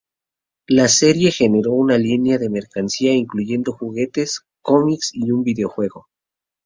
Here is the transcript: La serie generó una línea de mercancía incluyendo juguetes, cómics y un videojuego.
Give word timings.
La 0.65 0.87
serie 0.87 1.29
generó 1.31 1.73
una 1.73 1.99
línea 1.99 2.39
de 2.39 2.49
mercancía 2.49 3.13
incluyendo 3.13 3.71
juguetes, 3.73 4.41
cómics 4.63 5.11
y 5.13 5.29
un 5.29 5.43
videojuego. 5.43 6.07